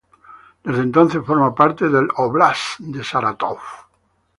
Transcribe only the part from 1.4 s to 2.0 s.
parte